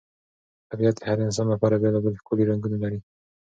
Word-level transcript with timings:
طبیعت 0.71 0.95
د 0.97 1.01
هر 1.09 1.17
انسان 1.25 1.47
لپاره 1.53 1.81
بېلابېل 1.83 2.15
ښکلي 2.21 2.43
رنګونه 2.51 2.77
لري. 2.83 2.99